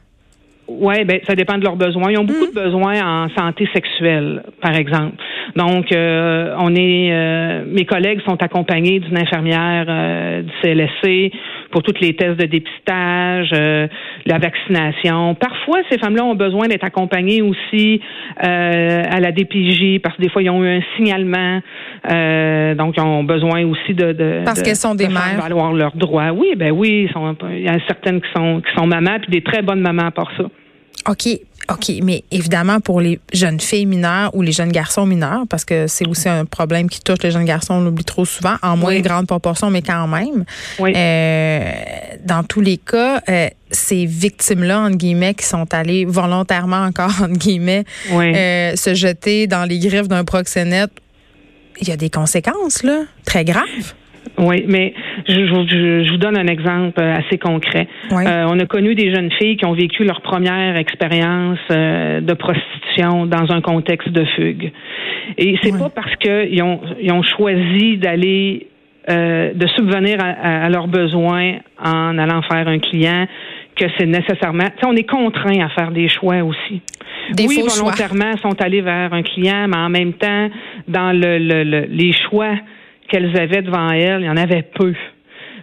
Oui, 0.68 1.02
ben 1.06 1.18
ça 1.26 1.34
dépend 1.34 1.56
de 1.56 1.64
leurs 1.64 1.76
besoins. 1.76 2.10
Ils 2.10 2.18
ont 2.18 2.24
beaucoup 2.24 2.44
mm. 2.46 2.54
de 2.54 2.60
besoins 2.64 3.24
en 3.24 3.28
santé 3.30 3.66
sexuelle, 3.72 4.42
par 4.60 4.74
exemple. 4.74 5.16
Donc, 5.56 5.92
euh, 5.92 6.54
on 6.58 6.74
est, 6.74 7.10
euh, 7.10 7.64
mes 7.66 7.86
collègues 7.86 8.20
sont 8.26 8.40
accompagnés 8.42 9.00
d'une 9.00 9.16
infirmière 9.16 9.86
euh, 9.88 10.42
du 10.42 10.50
CLSC 10.62 11.32
pour 11.70 11.82
tous 11.82 11.94
les 12.00 12.14
tests 12.14 12.38
de 12.38 12.46
dépistage, 12.46 13.50
la 13.52 14.38
vaccination. 14.38 15.34
Parfois, 15.34 15.80
ces 15.90 15.98
femmes-là 15.98 16.24
ont 16.24 16.34
besoin 16.34 16.68
d'être 16.68 16.84
accompagnées 16.84 17.42
aussi 17.42 18.00
à 18.38 19.20
la 19.20 19.32
DPJ 19.32 20.00
parce 20.02 20.16
que 20.16 20.22
des 20.22 20.28
fois, 20.28 20.42
ils 20.42 20.50
ont 20.50 20.64
eu 20.64 20.78
un 20.78 20.82
signalement. 20.96 21.60
donc, 22.74 22.96
ils 22.96 23.02
ont 23.02 23.24
besoin 23.24 23.64
aussi 23.64 23.94
de, 23.94 24.12
de 24.12 24.42
parce 24.44 24.62
qu'elles 24.62 24.76
sont 24.76 24.94
des 24.94 25.08
mères. 25.08 25.40
valoir 25.40 25.72
leurs 25.72 25.96
droits. 25.96 26.32
Oui, 26.32 26.54
ben 26.56 26.70
oui, 26.70 27.08
il 27.50 27.62
y 27.62 27.68
a 27.68 27.78
certaines 27.86 28.20
qui 28.20 28.28
sont 28.34 28.60
qui 28.60 28.74
sont 28.76 28.86
mamans 28.86 29.18
puis 29.20 29.30
des 29.30 29.42
très 29.42 29.62
bonnes 29.62 29.80
mamans 29.80 30.10
pour 30.10 30.30
ça. 30.36 30.44
OK. 31.08 31.40
OK, 31.70 31.92
mais 32.02 32.24
évidemment 32.30 32.80
pour 32.80 33.00
les 33.00 33.20
jeunes 33.32 33.60
filles 33.60 33.86
mineures 33.86 34.34
ou 34.34 34.42
les 34.42 34.52
jeunes 34.52 34.72
garçons 34.72 35.04
mineurs, 35.04 35.42
parce 35.48 35.64
que 35.64 35.86
c'est 35.86 36.06
aussi 36.08 36.28
un 36.28 36.46
problème 36.46 36.88
qui 36.88 37.00
touche 37.00 37.18
les 37.22 37.30
jeunes 37.30 37.44
garçons, 37.44 37.74
on 37.74 37.80
l'oublie 37.82 38.04
trop 38.04 38.24
souvent, 38.24 38.56
en 38.62 38.76
moins 38.76 38.98
grande 39.00 39.26
proportion, 39.26 39.70
mais 39.70 39.82
quand 39.82 40.06
même. 40.06 40.44
Euh, 40.80 41.72
dans 42.24 42.42
tous 42.42 42.62
les 42.62 42.78
cas, 42.78 43.20
euh, 43.28 43.48
ces 43.70 44.06
victimes-là, 44.06 44.80
entre 44.80 44.96
guillemets, 44.96 45.34
qui 45.34 45.44
sont 45.44 45.72
allées 45.74 46.06
volontairement 46.06 46.84
encore, 46.84 47.12
entre 47.22 47.38
guillemets, 47.38 47.84
euh, 48.10 48.74
se 48.74 48.94
jeter 48.94 49.46
dans 49.46 49.64
les 49.64 49.78
griffes 49.78 50.08
d'un 50.08 50.24
proxénète, 50.24 50.90
il 51.80 51.88
y 51.88 51.92
a 51.92 51.96
des 51.96 52.10
conséquences, 52.10 52.82
là, 52.82 53.02
très 53.24 53.44
graves. 53.44 53.94
Oui, 54.38 54.64
mais 54.68 54.94
je, 55.26 55.46
je, 55.46 56.10
vous 56.10 56.16
donne 56.16 56.38
un 56.38 56.46
exemple 56.46 57.00
assez 57.00 57.38
concret. 57.38 57.88
Euh, 58.12 58.46
on 58.48 58.58
a 58.58 58.66
connu 58.66 58.94
des 58.94 59.12
jeunes 59.12 59.30
filles 59.32 59.56
qui 59.56 59.66
ont 59.66 59.72
vécu 59.72 60.04
leur 60.04 60.20
première 60.20 60.76
expérience 60.76 61.58
euh, 61.70 62.20
de 62.20 62.34
prostitution 62.34 63.26
dans 63.26 63.50
un 63.50 63.60
contexte 63.60 64.10
de 64.10 64.24
fugue. 64.24 64.72
Et 65.36 65.56
c'est 65.62 65.76
pas 65.76 65.90
parce 65.90 66.14
qu'ils 66.16 66.62
ont, 66.62 66.80
ils 67.00 67.12
ont 67.12 67.22
choisi 67.22 67.96
d'aller 67.96 68.68
euh, 69.08 69.52
de 69.54 69.66
subvenir 69.68 70.18
à, 70.20 70.64
à, 70.64 70.68
leurs 70.68 70.88
besoins 70.88 71.54
en 71.82 72.18
allant 72.18 72.42
faire 72.42 72.68
un 72.68 72.78
client 72.78 73.26
que 73.74 73.86
c'est 73.96 74.06
nécessairement. 74.06 74.68
on 74.84 74.96
est 74.96 75.08
contraint 75.08 75.60
à 75.64 75.68
faire 75.70 75.92
des 75.92 76.08
choix 76.08 76.42
aussi. 76.42 76.82
Des 77.32 77.46
oui, 77.46 77.62
volontairement 77.66 78.36
sont 78.42 78.60
allés 78.60 78.80
vers 78.80 79.12
un 79.12 79.22
client, 79.22 79.66
mais 79.68 79.76
en 79.76 79.88
même 79.88 80.14
temps, 80.14 80.48
dans 80.88 81.12
le, 81.12 81.38
le 81.38 81.86
les 81.88 82.12
choix 82.12 82.54
qu'elles 83.08 83.36
avaient 83.38 83.62
devant 83.62 83.90
elles, 83.90 84.20
il 84.20 84.26
y 84.26 84.30
en 84.30 84.36
avait 84.36 84.62
peu. 84.62 84.94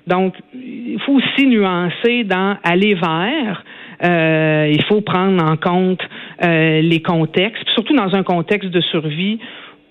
Donc, 0.08 0.36
il 0.54 1.00
faut 1.06 1.14
aussi 1.14 1.48
nuancer 1.48 2.24
dans 2.24 2.58
aller 2.64 2.94
vers. 2.94 3.64
Euh, 4.04 4.70
il 4.72 4.84
faut 4.84 5.02
prendre 5.02 5.44
en 5.44 5.56
compte 5.56 6.02
euh, 6.44 6.82
les 6.82 7.02
contextes, 7.02 7.68
surtout 7.74 7.96
dans 7.96 8.14
un 8.14 8.24
contexte 8.24 8.70
de 8.70 8.82
survie 8.82 9.40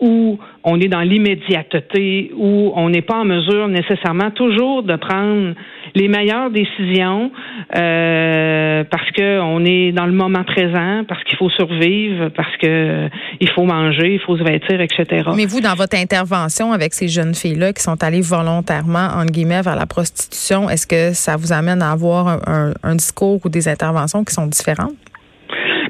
où 0.01 0.39
on 0.65 0.81
est 0.81 0.89
dans 0.89 1.01
l'immédiateté, 1.01 2.33
où 2.37 2.73
on 2.75 2.89
n'est 2.91 3.03
pas 3.03 3.17
en 3.17 3.25
mesure 3.25 3.69
nécessairement 3.69 4.31
toujours 4.31 4.83
de 4.83 4.97
prendre 4.97 5.55
les 5.95 6.09
meilleures 6.09 6.51
décisions 6.51 7.31
euh, 7.77 8.85
parce 8.91 9.11
que 9.13 9.41
on 9.41 9.65
est 9.65 9.93
dans 9.93 10.07
le 10.07 10.13
moment 10.13 10.43
présent, 10.45 11.05
parce 11.09 11.23
qu'il 11.25 11.37
faut 11.37 11.51
survivre, 11.51 12.31
parce 12.31 12.57
que 12.57 13.09
il 13.41 13.49
faut 13.51 13.65
manger, 13.65 14.15
il 14.15 14.21
faut 14.21 14.37
se 14.37 14.43
vêtir, 14.43 14.81
etc. 14.81 15.31
Mais 15.37 15.47
vous, 15.47 15.61
dans 15.61 15.75
votre 15.75 15.97
intervention 15.97 16.73
avec 16.73 16.95
ces 16.95 17.09
jeunes 17.09 17.35
filles-là 17.35 17.73
qui 17.73 17.83
sont 17.83 18.03
allées 18.03 18.23
volontairement, 18.23 19.09
entre 19.17 19.33
guillemets, 19.33 19.63
vers 19.63 19.77
la 19.77 19.87
prostitution, 19.87 20.69
est-ce 20.69 20.87
que 20.87 21.13
ça 21.13 21.37
vous 21.37 21.53
amène 21.53 21.83
à 21.83 21.93
avoir 21.93 22.41
un 22.47 22.95
discours 22.97 23.41
ou 23.45 23.49
des 23.49 23.69
interventions 23.69 24.25
qui 24.25 24.35
sont 24.35 24.47
différentes? 24.47 24.95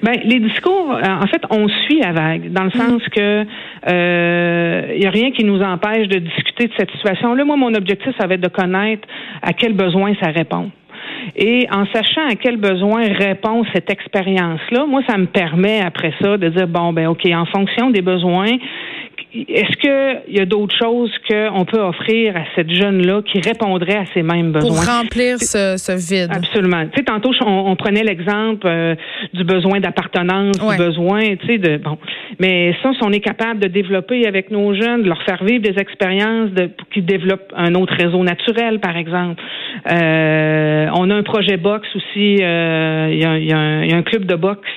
Ben, 0.05 0.21
les 0.23 0.39
discours, 0.39 0.93
euh, 0.93 1.03
en 1.03 1.27
fait, 1.29 1.43
on 1.49 1.67
suit 1.67 2.01
la 2.01 2.13
vague, 2.13 2.53
dans 2.53 2.65
le 2.65 2.69
mm. 2.69 2.73
sens 2.73 3.03
que 3.09 3.43
il 3.43 3.91
euh, 3.91 4.97
y 4.97 5.07
a 5.07 5.11
rien 5.11 5.31
qui 5.31 5.45
nous 5.45 5.63
empêche 5.63 6.09
de 6.09 6.19
discuter 6.19 6.67
de 6.67 6.73
cette 6.77 6.91
situation-là. 6.91 7.43
Moi, 7.47 7.57
mon 7.57 7.73
objectif, 7.75 8.13
ça 8.21 8.27
va 8.27 8.35
être 8.35 8.43
de 8.43 8.49
connaître 8.49 9.09
à 9.41 9.55
quel 9.55 9.73
besoin 9.73 10.13
ça 10.21 10.31
répond. 10.31 10.71
Et 11.37 11.67
en 11.73 11.87
sachant 11.87 12.29
à 12.29 12.35
quel 12.35 12.59
besoin 12.59 13.05
répond 13.15 13.65
cette 13.73 13.91
expérience-là, 13.91 14.85
moi, 14.87 15.01
ça 15.09 15.17
me 15.17 15.25
permet 15.25 15.81
après 15.81 16.13
ça 16.21 16.37
de 16.37 16.49
dire 16.49 16.69
bon, 16.69 16.93
ben 16.93 17.07
ok, 17.07 17.27
en 17.33 17.47
fonction 17.47 17.89
des 17.89 18.03
besoins, 18.03 18.53
est-ce 19.35 19.77
qu'il 19.79 20.37
y 20.37 20.41
a 20.41 20.45
d'autres 20.45 20.77
choses 20.77 21.11
qu'on 21.29 21.65
peut 21.65 21.81
offrir 21.81 22.37
à 22.37 22.45
cette 22.55 22.71
jeune-là 22.71 23.23
qui 23.23 23.41
répondrait 23.41 23.97
à 23.97 24.05
ces 24.15 24.23
mêmes 24.23 24.53
besoins? 24.53 24.71
Pour 24.71 24.87
remplir 24.87 25.39
ce, 25.39 25.75
vide. 25.97 26.31
Absolument. 26.33 26.85
Tu 26.87 26.99
sais, 26.99 27.05
tantôt, 27.05 27.33
on, 27.45 27.75
prenait 27.75 28.05
l'exemple 28.05 28.67
euh, 28.67 28.95
du 29.33 29.43
besoin 29.43 29.81
d'appartenance, 29.81 30.57
du 30.57 30.77
besoin, 30.77 31.37
tu 31.37 31.47
sais, 31.47 31.59
de, 31.59 31.79
bon. 31.79 31.99
Mais 32.39 32.77
ça, 32.83 32.93
si 32.93 33.01
on 33.03 33.11
est 33.11 33.21
capable 33.21 33.59
de 33.61 33.67
développer 33.69 34.27
avec 34.27 34.53
nos 34.53 34.73
jeunes, 34.75 35.03
de 35.03 35.09
leur 35.09 35.23
faire 35.25 35.43
vivre 35.43 35.63
des 35.63 35.81
expériences 35.81 36.51
de, 36.51 36.67
pour 36.67 36.89
qu'ils 36.91 37.07
développent 37.07 37.53
un 37.57 37.75
autre 37.75 37.95
réseau 37.95 38.23
naturel, 38.23 38.79
par 38.79 38.97
exemple. 38.97 39.43
Euh, 39.91 40.87
on 40.95 41.11
a 41.11 41.15
un 41.15 41.23
projet 41.25 41.57
boxe 41.57 41.89
aussi, 41.97 42.39
euh, 42.41 43.09
il 43.11 43.19
y, 43.19 43.53
a, 43.53 43.97
un 43.97 44.03
club 44.03 44.27
de 44.27 44.37
boxe 44.37 44.71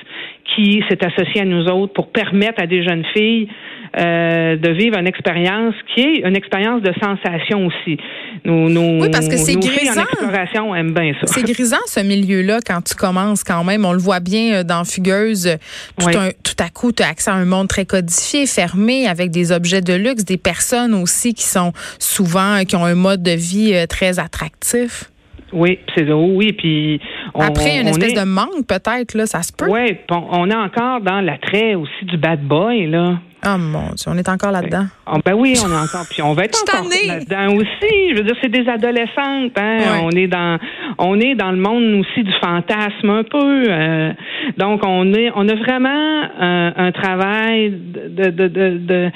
qui 0.56 0.82
s'est 0.88 1.04
associé 1.04 1.42
à 1.42 1.44
nous 1.44 1.66
autres 1.66 1.92
pour 1.92 2.08
permettre 2.10 2.60
à 2.60 2.66
des 2.66 2.82
jeunes 2.82 3.04
filles 3.14 3.48
euh, 3.96 4.56
de 4.56 4.68
vivre 4.70 4.98
une 4.98 5.06
expérience 5.06 5.74
qui 5.94 6.02
est 6.02 6.28
une 6.28 6.36
expérience 6.36 6.82
de 6.82 6.92
sensation 7.00 7.66
aussi. 7.66 7.98
Nous, 8.44 8.68
nous, 8.68 9.02
oui, 9.02 9.10
parce 9.10 9.28
que 9.28 9.36
c'est 9.36 9.56
grisant. 9.56 10.02
exploration 10.02 10.74
aime 10.74 10.92
bien 10.92 11.12
ça. 11.20 11.26
C'est 11.26 11.42
grisant 11.42 11.76
ce 11.86 12.00
milieu-là 12.00 12.58
quand 12.66 12.82
tu 12.82 12.94
commences 12.94 13.44
quand 13.44 13.64
même. 13.64 13.84
On 13.84 13.92
le 13.92 13.98
voit 13.98 14.20
bien 14.20 14.54
euh, 14.54 14.64
dans 14.64 14.84
Fugueuse. 14.84 15.56
Tout, 15.98 16.08
tout 16.08 16.64
à 16.64 16.68
coup, 16.68 16.92
tu 16.92 17.02
as 17.02 17.08
accès 17.08 17.30
à 17.30 17.34
un 17.34 17.44
monde 17.44 17.68
très 17.68 17.86
codifié, 17.86 18.46
fermé, 18.46 19.06
avec 19.06 19.30
des 19.30 19.52
objets 19.52 19.80
de 19.80 19.94
luxe, 19.94 20.24
des 20.24 20.38
personnes 20.38 20.94
aussi 20.94 21.34
qui 21.34 21.44
sont 21.44 21.72
souvent, 21.98 22.64
qui 22.66 22.76
ont 22.76 22.84
un 22.84 22.94
mode 22.94 23.22
de 23.22 23.32
vie 23.32 23.74
euh, 23.74 23.86
très 23.86 24.18
attractif. 24.18 25.10
Oui, 25.52 25.78
c'est 25.94 26.10
oui, 26.12 26.52
puis 26.52 27.00
après 27.34 27.80
une 27.80 27.88
espèce 27.88 28.14
de 28.14 28.24
manque 28.24 28.66
peut-être 28.66 29.14
là, 29.14 29.26
ça 29.26 29.42
se 29.42 29.52
peut. 29.52 29.66
Oui, 29.68 29.96
on 30.10 30.50
est 30.50 30.54
encore 30.54 31.00
dans 31.00 31.20
l'attrait 31.20 31.74
aussi 31.74 32.04
du 32.04 32.18
bad 32.18 32.42
boy 32.42 32.86
là. 32.86 33.18
Oh 33.46 33.56
mon 33.58 33.90
Dieu, 33.94 34.06
on 34.08 34.18
est 34.18 34.28
encore 34.28 34.50
là-dedans. 34.50 34.86
Ben, 35.06 35.20
ben 35.24 35.34
oui, 35.34 35.54
on 35.64 35.70
est 35.70 35.76
encore, 35.76 36.06
puis 36.10 36.22
on 36.22 36.32
va 36.32 36.44
être 36.44 36.58
encore 36.62 36.88
là-dedans 36.88 37.54
aussi. 37.54 38.10
Je 38.10 38.16
veux 38.16 38.24
dire, 38.24 38.36
c'est 38.42 38.50
des 38.50 38.68
adolescentes. 38.68 39.56
Hein? 39.56 40.00
On 40.02 40.10
est 40.10 40.26
dans, 40.26 40.58
on 40.98 41.20
est 41.20 41.34
dans 41.34 41.52
le 41.52 41.58
monde 41.58 42.00
aussi 42.00 42.24
du 42.24 42.32
fantasme 42.40 43.10
un 43.10 43.22
peu. 43.22 43.64
Euh. 43.68 44.12
donc 44.56 44.80
on 44.84 45.12
est, 45.14 45.30
on 45.34 45.48
a 45.48 45.54
vraiment 45.54 46.22
un, 46.40 46.72
un 46.76 46.92
travail 46.92 47.70
de, 47.70 48.30
de, 48.30 48.48
de, 48.48 48.78
de 48.78 49.10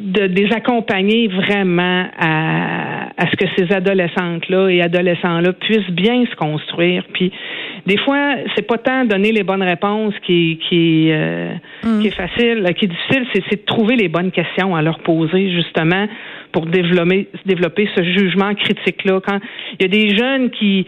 de 0.00 0.22
les 0.22 0.52
accompagner 0.52 1.28
vraiment 1.28 2.06
à, 2.18 3.08
à 3.16 3.30
ce 3.30 3.36
que 3.36 3.44
ces 3.56 3.72
adolescentes-là 3.72 4.68
et 4.68 4.82
adolescents-là 4.82 5.52
puissent 5.52 5.90
bien 5.90 6.24
se 6.24 6.34
construire. 6.36 7.04
Puis 7.12 7.30
des 7.86 7.98
fois, 7.98 8.36
c'est 8.54 8.66
pas 8.66 8.78
tant 8.78 9.04
donner 9.04 9.32
les 9.32 9.42
bonnes 9.42 9.62
réponses 9.62 10.14
qui, 10.26 10.58
qui, 10.68 11.08
euh, 11.10 11.54
mm. 11.82 12.00
qui 12.00 12.08
est 12.08 12.14
facile, 12.14 12.64
qui 12.76 12.84
est 12.86 12.88
difficile, 12.88 13.26
c'est, 13.32 13.56
de 13.56 13.64
trouver 13.64 13.96
les 13.96 14.08
bonnes 14.08 14.30
questions 14.30 14.74
à 14.74 14.82
leur 14.82 15.00
poser 15.00 15.50
justement 15.50 16.06
pour 16.52 16.66
développer, 16.66 17.28
développer 17.46 17.88
ce 17.96 18.02
jugement 18.02 18.54
critique-là. 18.54 19.20
Quand 19.26 19.38
il 19.78 19.82
y 19.82 19.84
a 19.84 19.88
des 19.88 20.16
jeunes 20.16 20.50
qui 20.50 20.86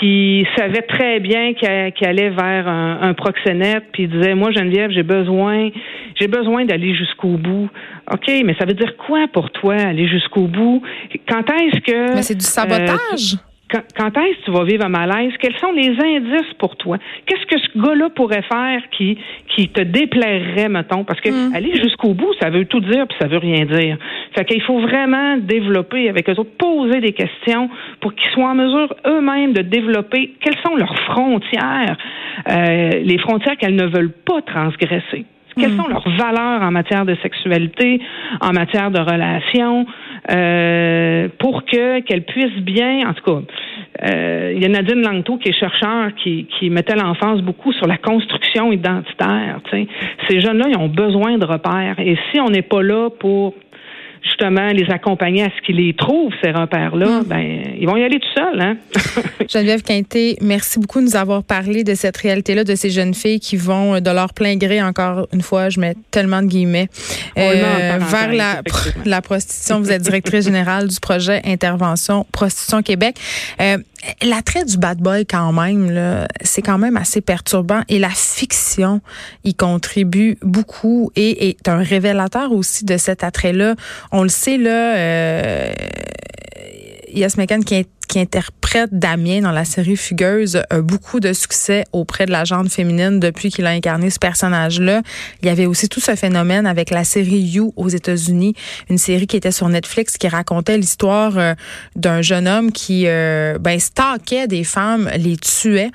qui 0.00 0.44
savaient 0.58 0.82
très 0.82 1.20
bien 1.20 1.54
qu'ils 1.54 2.08
allaient 2.08 2.30
vers 2.30 2.68
un, 2.68 2.98
un 3.02 3.14
proxénète, 3.14 3.84
puis 3.92 4.08
disaient 4.08 4.34
moi 4.34 4.50
Geneviève, 4.50 4.90
j'ai 4.90 5.04
besoin, 5.04 5.70
j'ai 6.18 6.26
besoin 6.26 6.64
d'aller 6.64 6.94
jusqu'au 6.94 7.36
bout. 7.36 7.68
OK, 8.12 8.30
mais 8.44 8.54
ça 8.58 8.66
veut 8.66 8.74
dire 8.74 8.96
quoi 8.96 9.26
pour 9.32 9.50
toi, 9.50 9.74
aller 9.74 10.08
jusqu'au 10.08 10.48
bout? 10.48 10.82
Quand 11.28 11.48
est-ce 11.50 11.80
que... 11.80 12.14
Mais 12.14 12.22
c'est 12.22 12.34
du 12.34 12.44
sabotage. 12.44 13.34
Euh, 13.34 13.45
quand, 13.68 14.16
est-ce 14.16 14.38
que 14.38 14.44
tu 14.44 14.50
vas 14.52 14.64
vivre 14.64 14.84
un 14.84 14.88
malaise? 14.88 15.32
Quels 15.40 15.56
sont 15.56 15.72
les 15.72 15.88
indices 15.88 16.54
pour 16.58 16.76
toi? 16.76 16.98
Qu'est-ce 17.26 17.46
que 17.46 17.58
ce 17.58 17.78
gars-là 17.78 18.10
pourrait 18.10 18.42
faire 18.42 18.80
qui, 18.96 19.18
qui 19.48 19.68
te 19.68 19.80
déplairait, 19.82 20.68
mettons? 20.68 21.04
Parce 21.04 21.20
que 21.20 21.30
mm. 21.30 21.54
aller 21.54 21.74
jusqu'au 21.74 22.14
bout, 22.14 22.32
ça 22.40 22.50
veut 22.50 22.64
tout 22.66 22.80
dire 22.80 23.06
puis 23.08 23.16
ça 23.20 23.26
veut 23.26 23.38
rien 23.38 23.64
dire. 23.64 23.98
Fait 24.34 24.44
qu'il 24.44 24.62
faut 24.62 24.80
vraiment 24.80 25.36
développer 25.38 26.08
avec 26.08 26.28
eux 26.28 26.38
autres, 26.38 26.56
poser 26.58 27.00
des 27.00 27.12
questions 27.12 27.68
pour 28.00 28.14
qu'ils 28.14 28.30
soient 28.30 28.50
en 28.50 28.54
mesure 28.54 28.94
eux-mêmes 29.06 29.52
de 29.52 29.62
développer 29.62 30.34
quelles 30.40 30.58
sont 30.64 30.76
leurs 30.76 30.98
frontières, 31.00 31.96
euh, 32.48 32.90
les 33.02 33.18
frontières 33.18 33.56
qu'elles 33.56 33.76
ne 33.76 33.86
veulent 33.86 34.12
pas 34.12 34.42
transgresser. 34.42 35.24
Quelles 35.58 35.72
mm. 35.72 35.76
sont 35.80 35.88
leurs 35.88 36.08
valeurs 36.16 36.62
en 36.62 36.70
matière 36.70 37.04
de 37.04 37.16
sexualité, 37.22 38.00
en 38.40 38.52
matière 38.52 38.90
de 38.90 39.00
relations, 39.00 39.86
euh, 40.30 41.28
pour 41.38 41.64
que 41.64 42.00
qu'elles 42.00 42.24
puissent 42.24 42.62
bien, 42.62 43.08
en 43.08 43.14
tout 43.14 43.24
cas, 43.24 43.40
euh, 44.04 44.52
il 44.54 44.62
y 44.62 44.66
a 44.66 44.68
Nadine 44.68 45.02
Langto 45.02 45.38
qui 45.38 45.48
est 45.48 45.58
chercheur 45.58 46.14
qui, 46.22 46.46
qui 46.58 46.68
mettait 46.68 46.96
l'enfance 46.96 47.40
beaucoup 47.40 47.72
sur 47.72 47.86
la 47.86 47.96
construction 47.96 48.72
identitaire. 48.72 49.60
Ces 50.28 50.40
jeunes-là, 50.40 50.66
ils 50.68 50.78
ont 50.78 50.88
besoin 50.88 51.38
de 51.38 51.46
repères. 51.46 51.98
Et 51.98 52.16
si 52.30 52.40
on 52.40 52.48
n'est 52.50 52.62
pas 52.62 52.82
là 52.82 53.08
pour 53.18 53.54
justement 54.26 54.68
les 54.68 54.90
accompagner 54.90 55.44
à 55.44 55.48
ce 55.48 55.64
qu'ils 55.64 55.76
les 55.76 55.94
trouvent, 55.94 56.32
ces 56.42 56.50
repères-là, 56.50 57.20
mm. 57.20 57.24
ben, 57.24 57.62
ils 57.78 57.86
vont 57.86 57.96
y 57.96 58.04
aller 58.04 58.18
tout 58.18 58.28
seuls. 58.34 58.60
Hein? 58.60 58.76
Geneviève 59.48 59.82
Quinté, 59.82 60.36
merci 60.40 60.78
beaucoup 60.78 61.00
de 61.00 61.04
nous 61.04 61.16
avoir 61.16 61.42
parlé 61.42 61.84
de 61.84 61.94
cette 61.94 62.16
réalité-là, 62.16 62.64
de 62.64 62.74
ces 62.74 62.90
jeunes 62.90 63.14
filles 63.14 63.40
qui 63.40 63.56
vont 63.56 64.00
de 64.00 64.10
leur 64.10 64.32
plein 64.34 64.56
gré, 64.56 64.82
encore 64.82 65.28
une 65.32 65.42
fois, 65.42 65.68
je 65.68 65.80
mets 65.80 65.94
tellement 66.10 66.42
de 66.42 66.48
guillemets, 66.48 66.88
euh, 67.38 67.98
vers 68.10 68.32
la, 68.32 68.62
la 69.04 69.22
prostitution. 69.22 69.80
Vous 69.80 69.92
êtes 69.92 70.02
directrice 70.02 70.44
générale 70.44 70.88
du 70.88 71.00
projet 71.00 71.40
Intervention 71.44 72.26
Prostitution 72.32 72.82
Québec. 72.82 73.16
Euh, 73.60 73.78
L'attrait 74.22 74.64
du 74.64 74.78
bad 74.78 74.98
boy 74.98 75.26
quand 75.26 75.52
même, 75.52 76.26
c'est 76.42 76.62
quand 76.62 76.78
même 76.78 76.96
assez 76.96 77.20
perturbant 77.20 77.80
et 77.88 77.98
la 77.98 78.10
fiction 78.10 79.00
y 79.42 79.54
contribue 79.54 80.38
beaucoup 80.42 81.10
et 81.16 81.48
est 81.48 81.68
un 81.68 81.78
révélateur 81.78 82.52
aussi 82.52 82.84
de 82.84 82.96
cet 82.98 83.24
attrait-là. 83.24 83.74
On 84.16 84.22
le 84.22 84.30
sait 84.30 84.56
là, 84.56 84.96
euh, 84.96 85.70
Yes 87.12 87.36
qui 88.08 88.20
interprète 88.20 88.88
Damien 88.92 89.42
dans 89.42 89.52
la 89.52 89.66
série 89.66 89.96
Fugueuse 89.96 90.62
a 90.70 90.80
beaucoup 90.80 91.20
de 91.20 91.34
succès 91.34 91.84
auprès 91.92 92.24
de 92.24 92.30
la 92.30 92.44
genre 92.44 92.64
féminine 92.66 93.20
depuis 93.20 93.50
qu'il 93.50 93.66
a 93.66 93.70
incarné 93.70 94.08
ce 94.08 94.18
personnage-là. 94.18 95.02
Il 95.42 95.48
y 95.48 95.50
avait 95.50 95.66
aussi 95.66 95.88
tout 95.88 96.00
ce 96.00 96.14
phénomène 96.14 96.66
avec 96.66 96.90
la 96.90 97.04
série 97.04 97.40
You 97.40 97.74
aux 97.76 97.88
États-Unis, 97.88 98.54
une 98.88 98.96
série 98.96 99.26
qui 99.26 99.36
était 99.36 99.50
sur 99.50 99.68
Netflix 99.68 100.16
qui 100.16 100.28
racontait 100.28 100.78
l'histoire 100.78 101.36
euh, 101.36 101.54
d'un 101.94 102.22
jeune 102.22 102.48
homme 102.48 102.72
qui 102.72 103.04
euh, 103.06 103.58
ben 103.58 103.78
des 104.48 104.64
femmes, 104.64 105.10
les 105.18 105.36
tuait 105.36 105.90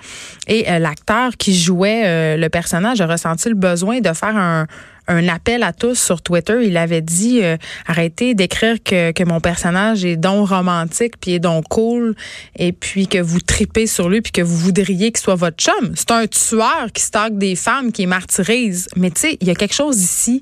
et 0.48 0.70
euh, 0.70 0.78
l'acteur 0.78 1.38
qui 1.38 1.58
jouait 1.58 2.38
le 2.38 2.48
personnage 2.50 3.01
a 3.01 3.08
ressenti 3.08 3.50
le 3.50 3.56
besoin 3.56 4.00
de 4.00 4.13
faire 4.13 4.36
un 4.36 4.68
un 5.12 5.27
appel 5.27 5.63
à 5.63 5.74
tous 5.74 5.96
sur 5.96 6.22
Twitter. 6.22 6.60
Il 6.63 6.77
avait 6.77 7.01
dit 7.01 7.44
euh, 7.44 7.58
arrêtez 7.86 8.34
d'écrire 8.34 8.77
que, 8.84 9.12
que, 9.12 9.24
mon 9.24 9.39
personnage 9.39 10.06
est 10.06 10.15
donc 10.15 10.50
romantique 10.50 11.13
puis 11.20 11.34
est 11.34 11.39
donc 11.39 11.68
cool 11.70 12.15
et 12.56 12.72
puis 12.72 13.08
que 13.08 13.20
vous 13.20 13.39
tripez 13.39 13.88
sur 13.88 14.10
lui 14.10 14.22
puis 14.22 14.32
que 14.32 14.41
vous 14.41 14.58
voudriez 14.58 15.12
qu'il 15.12 15.22
soit 15.22 15.36
votre 15.36 15.58
chum. 15.58 15.94
C'est 15.96 16.12
un 16.12 16.27
tueur 16.27 16.88
qui 16.94 17.03
stocke 17.03 17.38
des 17.38 17.56
femmes, 17.56 17.91
qui 17.91 18.08
martyrise. 18.08 18.88
Mais 18.96 19.12
tu 19.12 19.22
sais, 19.22 19.38
il 19.41 19.48
y 19.48 19.51
a 19.51 19.56
quelque 19.56 19.75
chose 19.75 20.01
ici 20.01 20.41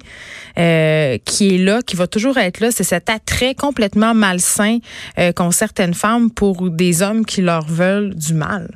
euh, 0.57 1.17
qui 1.25 1.55
est 1.55 1.57
là, 1.57 1.81
qui 1.81 1.95
va 1.95 2.07
toujours 2.07 2.37
être 2.37 2.59
là. 2.59 2.71
C'est 2.71 2.83
cet 2.83 3.09
attrait 3.09 3.55
complètement 3.55 4.13
malsain 4.13 4.79
euh, 5.17 5.31
qu'ont 5.31 5.51
certaines 5.51 5.93
femmes 5.93 6.31
pour 6.31 6.69
des 6.69 7.01
hommes 7.01 7.25
qui 7.25 7.41
leur 7.41 7.65
veulent 7.65 8.13
du 8.15 8.33
mal. 8.33 8.69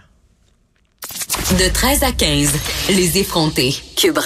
De 1.60 1.72
13 1.72 2.04
à 2.04 2.12
15, 2.12 2.54
les 2.90 3.18
effrontés. 3.20 3.76
Cube 3.96 4.18